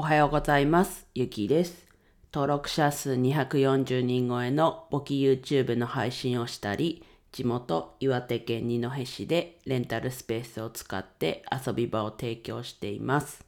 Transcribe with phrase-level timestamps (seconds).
[0.00, 1.08] おはようございます。
[1.12, 1.88] ゆきです。
[2.32, 13.44] 登録者数240人超えの簿記 YouTube の配信をしたり、地元岩手県二戸市でレンタルスペースを使って遊び場を提供しています。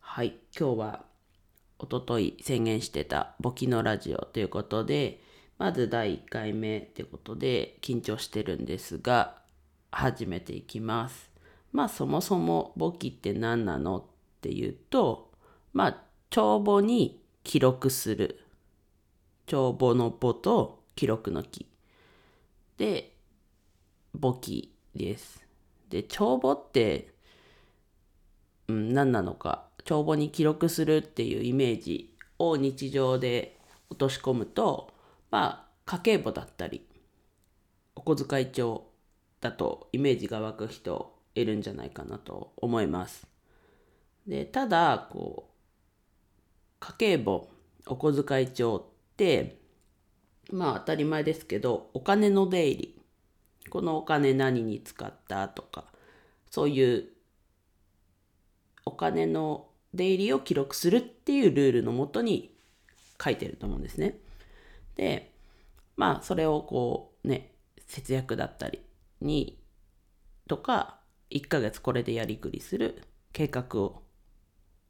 [0.00, 1.04] はい、今日は
[1.78, 5.22] おととい宣言してた簿記のラジオということで、
[5.56, 9.38] まず第1回目ということで緊張してるんですが、
[9.90, 11.30] 始めていきます。
[11.72, 14.04] まあそもそも簿記って何なのっ
[14.42, 15.31] ていうと、
[15.72, 18.40] まあ帳簿に記録する。
[19.46, 21.66] 帳簿の簿と記録の記。
[22.78, 23.16] で、
[24.14, 25.46] 簿記です。
[25.88, 27.14] で、帳簿って、
[28.68, 29.68] うん、何なのか。
[29.84, 33.58] 帳簿に記録するっていうイメージを日常で
[33.90, 34.92] 落とし込むと、
[35.30, 36.86] まあ家計簿だったり、
[37.94, 38.86] お小遣い帳
[39.40, 43.26] だとイメージが湧く人いるんじゃないかなと思います。
[44.26, 45.51] で、ただ、こう、
[46.82, 47.48] 家計簿、
[47.86, 48.82] お小遣い帳っ
[49.16, 49.60] て、
[50.50, 53.00] まあ当たり前ですけど、お金の出入り、
[53.70, 55.84] このお金何に使ったとか、
[56.50, 57.08] そういう
[58.84, 62.52] お金の出入りを記録するっていうルールのもとに
[63.22, 64.18] 書いてると思うんですね。
[64.96, 65.30] で、
[65.96, 67.52] まあそれをこうね、
[67.86, 68.82] 節約だったり
[69.20, 69.56] に、
[70.48, 70.98] とか、
[71.30, 74.02] 1ヶ月これでやりくりする計画を、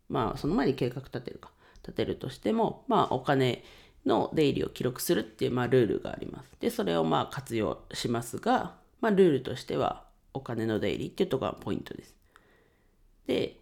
[0.08, 3.64] まあその前に計画立てるか、立てるとしても、まあお金
[4.06, 6.50] の出入りを記録するっていう、まあ、ルールがあります。
[6.60, 12.14] で、それをまあ活用しますが、まあルールとしてはお金の出入りっていうところがポイントです。
[13.26, 13.60] で、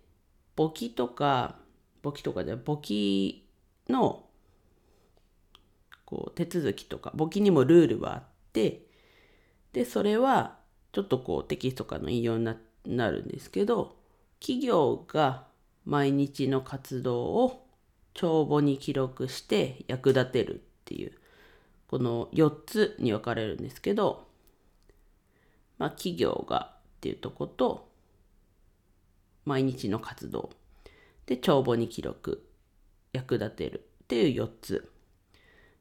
[0.57, 1.57] 簿記とか、
[2.03, 3.47] 簿記とかでは簿記
[3.89, 4.25] の
[6.05, 8.87] こう手続きとか、簿記にもルールはあって、
[9.73, 10.59] で、それは
[10.93, 12.45] ちょっとこうテキストとかの引用に
[12.87, 13.97] なるんですけど、
[14.41, 15.47] 企業が
[15.85, 17.67] 毎日の活動を
[18.21, 21.13] 帳簿に記録して役立てるっていう、
[21.89, 24.27] この4つに分かれるんですけど、
[25.79, 27.89] まあ企業がっていうとこと、
[29.47, 30.51] 毎日の活動。
[31.25, 32.47] で、帳簿に記録。
[33.15, 33.89] 役立てる。
[34.05, 34.93] っていう4つ。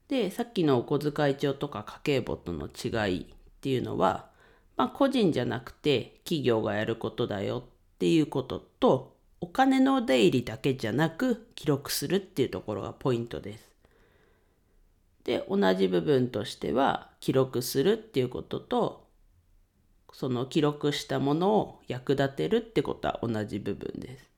[0.07, 3.25] で、さっきのお小遣い帳とか家計簿との違いっ
[3.59, 4.29] ていうのは、
[4.77, 7.69] まあ個人じゃなくて企業がやることだよっ
[7.99, 13.69] ていうことと、お金の出入りだけじゃなく記録するっていうところがポイントです。
[15.23, 19.07] で、同じ部分としては、記録するっていうことと、
[20.11, 24.29] その記録したものを役立てるってことは同じ部分です。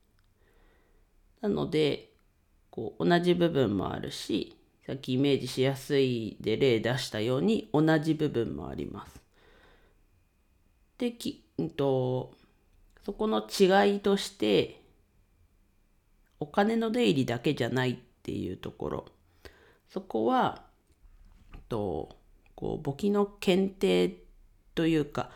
[1.41, 2.11] なので、
[2.69, 9.21] こう同じ部分もあるし、さっきイメージしやすいで例出したように同じ部分もあります。
[10.97, 12.33] で、き、うんと、
[13.05, 14.80] そこの違いとして、
[16.41, 19.05] お金の出入りだけじゃないっていうところ。
[19.89, 20.63] そこは、
[21.69, 22.17] と、
[22.55, 24.17] こう、簿記の検定
[24.73, 25.29] というか、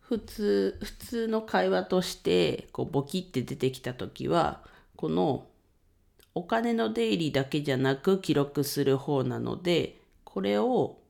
[0.00, 4.64] 普通、普通の会話として、こう、簿記って出てきたときは、
[4.96, 5.46] この、
[6.34, 11.00] お金の出入りだけじゃなく記録する方なので、これを、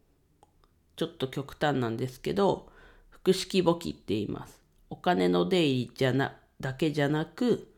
[0.97, 2.69] ちょっと極端なんですけど、
[3.11, 4.61] 複式簿記って言います。
[4.91, 7.74] お金の出入りじゃな、だけじゃなく、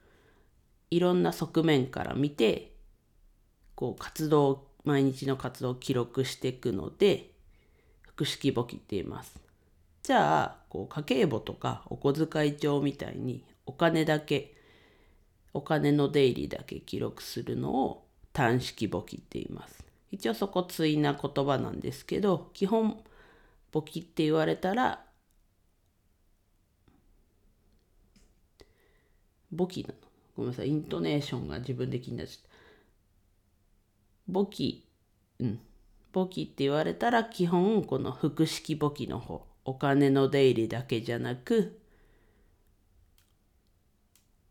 [0.96, 2.72] いろんな側面から見て、
[3.74, 7.32] こう、活動、毎日の活動を記録していくので、
[8.00, 9.38] 複式簿記って言います。
[10.02, 14.56] じゃあ、こう、家計簿とかお小遣い帳みたいにお金だけ、
[15.52, 19.84] お金の出入りだけ記録するのを単式簿記って言います。
[20.10, 23.04] 一応そこ対な言葉なんですけど、基本
[23.70, 25.04] 簿記って言われたら、
[29.52, 30.05] 簿記なの。
[30.36, 32.56] ごめんなさい、イントネーションが自分で気になっちゃった。
[34.28, 34.86] 簿記、
[35.38, 35.60] うん。
[36.12, 39.46] 簿記って言われたら基本この複式簿記の方。
[39.64, 41.80] お金の出入りだけじゃなく、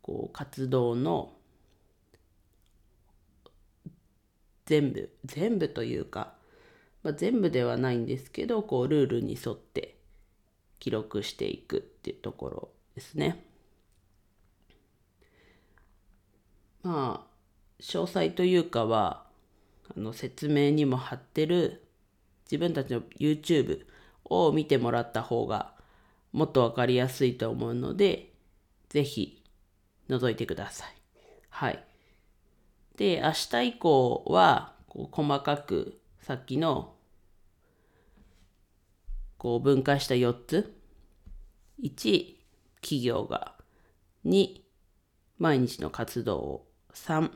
[0.02, 1.32] こう活動の
[4.66, 6.34] 全部、全部というか、
[7.02, 9.96] まあ、全部ではないんですけど、こうルールに沿って
[10.78, 13.45] 記録していくっていうところですね。
[16.86, 19.26] まあ、詳細というかは、
[19.96, 21.84] あの説明にも貼ってる
[22.44, 23.84] 自分たちの YouTube
[24.24, 25.72] を見てもらった方が
[26.32, 28.32] もっとわかりやすいと思うので、
[28.88, 29.42] ぜひ
[30.08, 30.88] 覗いてください。
[31.50, 31.84] はい。
[32.96, 36.94] で、明日以降は、こう細かくさっきの
[39.38, 40.72] こう分解した4つ。
[41.82, 42.36] 1、
[42.80, 43.56] 企業が。
[44.24, 44.60] 2、
[45.38, 46.66] 毎日の活動を
[46.96, 47.30] 3、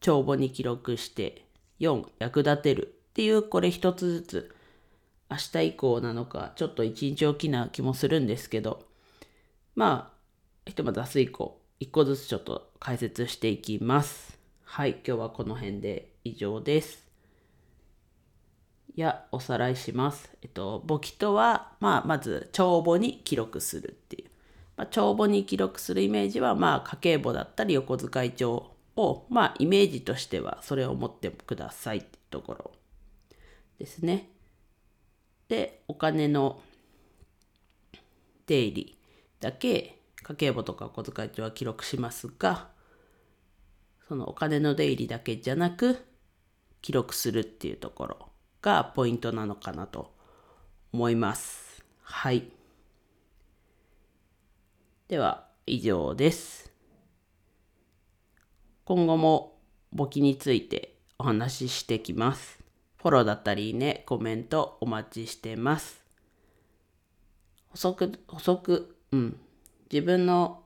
[0.00, 1.44] 帳簿に記録して
[1.80, 4.54] 4、役立てるっていうこれ一つずつ
[5.30, 8.84] 明日以降なのかちょっと一日おきな気もするんですけど
[9.74, 14.38] まあひとまず明日以降一個ずつちょっと解説していきます。
[14.62, 17.04] はい、今日はこの辺で以上です。
[18.94, 20.30] いやおさらいします。
[20.42, 24.30] えっと、簿記とは、まあ、まず帳簿に記録するっていう。
[24.76, 32.72] ま、帳簿に記録するイメージは、まあ、家計簿だったり横遣い帳を、まあ、イメージとしてはそれを持ってくださいっていうところ
[33.78, 34.28] ですね。
[35.48, 36.60] で、お金の
[38.46, 38.98] 出入り
[39.40, 42.68] だけ家計簿とか小遣い帳は記録しますが、
[44.08, 46.04] そのお金の出入りだけじゃなく
[46.80, 48.28] 記録するっていうところ
[48.60, 50.12] がポイントなのかなと
[50.92, 51.84] 思います。
[52.02, 52.48] はい。
[55.08, 56.71] では以上です。
[58.92, 59.54] 今後も
[59.90, 62.62] 簿記についてお話ししてきます。
[62.98, 66.04] フォローだったりね、コメントお待ちしてます。
[67.70, 69.40] 補足、補足、うん。
[69.90, 70.62] 自分の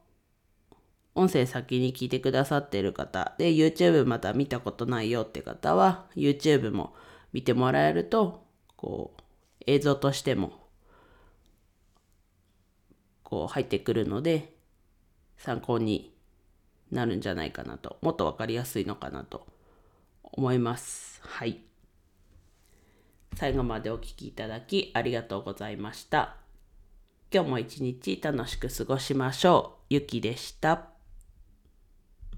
[1.14, 6.96] 音声先に聞いてくださっている方で YouTube まだ見たことないよって方は YouTube も
[7.32, 8.44] 見てもらえると
[8.74, 9.22] こう
[9.68, 10.52] 映像としても
[13.22, 14.52] こう入ってくるので
[15.38, 16.15] 参考に
[16.90, 17.98] なるんじゃないかなと。
[18.02, 19.46] もっと分かりやすいのかなと。
[20.22, 21.20] 思います。
[21.22, 21.60] はい。
[23.34, 26.36] 最後までお聴きいただきありがとうございました。
[27.32, 29.84] 今日も一日楽しく過ごしましょう。
[29.90, 30.95] ゆきでした。